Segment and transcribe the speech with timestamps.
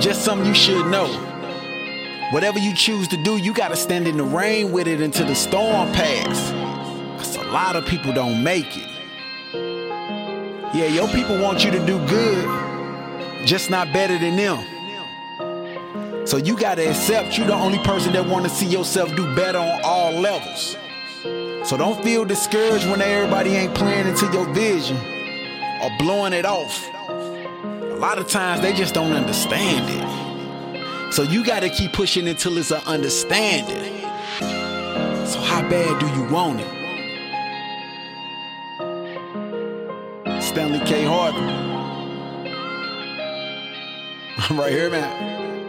[0.00, 1.08] Just something you should know.
[2.32, 5.34] Whatever you choose to do, you gotta stand in the rain with it until the
[5.34, 6.50] storm pass.
[7.18, 8.88] Cause a lot of people don't make it.
[10.72, 16.26] Yeah, your people want you to do good, just not better than them.
[16.26, 19.82] So you gotta accept you're the only person that wanna see yourself do better on
[19.84, 20.78] all levels.
[21.68, 24.96] So don't feel discouraged when everybody ain't playing into your vision
[25.82, 26.88] or blowing it off.
[28.00, 31.12] A lot of times they just don't understand it.
[31.12, 34.00] So you gotta keep pushing until it's an understanding.
[35.26, 36.80] So how bad do you want it?
[40.42, 41.04] Stanley K.
[41.04, 41.40] Harvey.
[44.48, 45.59] I'm right here, man.